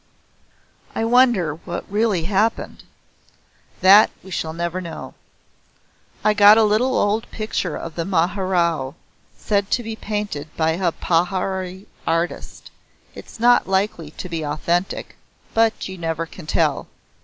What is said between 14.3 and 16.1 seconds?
authentic, but you